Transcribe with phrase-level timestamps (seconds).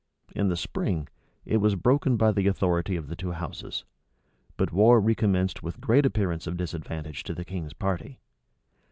[0.35, 1.09] In the spring,
[1.45, 3.85] it was broken by the authority of the two houses;
[4.57, 8.19] but war recommenced with great appearance of disadvantage to the king's party.